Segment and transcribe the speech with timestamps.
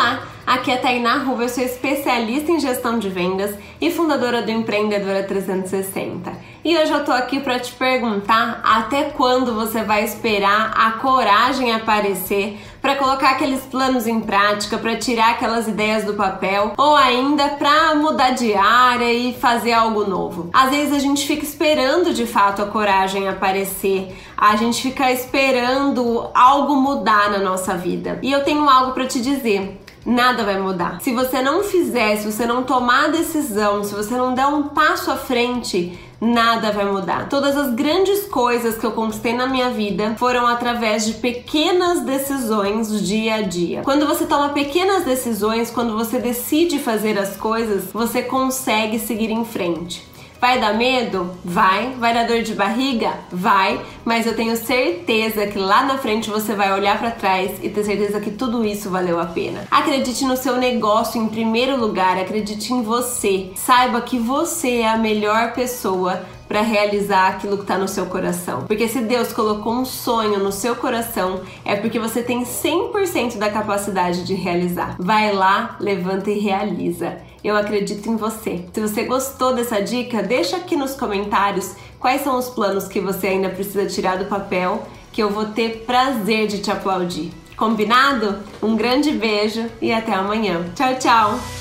[0.00, 4.50] Olá, aqui é Tainá Ruva, eu sou especialista em gestão de vendas e fundadora do
[4.50, 6.32] Empreendedora 360.
[6.64, 11.74] E hoje eu tô aqui para te perguntar até quando você vai esperar a coragem
[11.74, 17.50] aparecer para colocar aqueles planos em prática, para tirar aquelas ideias do papel ou ainda
[17.50, 20.48] para mudar de área e fazer algo novo.
[20.50, 26.30] Às vezes a gente fica esperando de fato a coragem aparecer, a gente fica esperando
[26.34, 28.18] algo mudar na nossa vida.
[28.22, 31.00] E eu tenho algo para te dizer nada vai mudar.
[31.00, 34.64] Se você não fizer, se você não tomar a decisão, se você não der um
[34.64, 37.28] passo à frente, nada vai mudar.
[37.28, 43.02] Todas as grandes coisas que eu conquistei na minha vida foram através de pequenas decisões
[43.02, 43.82] dia a dia.
[43.82, 49.44] Quando você toma pequenas decisões, quando você decide fazer as coisas, você consegue seguir em
[49.44, 50.09] frente.
[50.40, 51.30] Vai dar medo?
[51.44, 51.94] Vai.
[51.98, 53.12] Vai dar dor de barriga?
[53.30, 53.80] Vai.
[54.04, 57.84] Mas eu tenho certeza que lá na frente você vai olhar para trás e ter
[57.84, 59.66] certeza que tudo isso valeu a pena.
[59.70, 63.50] Acredite no seu negócio em primeiro lugar, acredite em você.
[63.54, 68.64] Saiba que você é a melhor pessoa para realizar aquilo que está no seu coração.
[68.66, 73.48] Porque se Deus colocou um sonho no seu coração, é porque você tem 100% da
[73.48, 74.96] capacidade de realizar.
[74.98, 77.18] Vai lá, levanta e realiza.
[77.44, 78.64] Eu acredito em você.
[78.72, 83.28] Se você gostou dessa dica, deixa aqui nos comentários quais são os planos que você
[83.28, 87.30] ainda precisa tirar do papel, que eu vou ter prazer de te aplaudir.
[87.56, 88.40] Combinado?
[88.60, 90.64] Um grande beijo e até amanhã.
[90.74, 91.59] Tchau, tchau!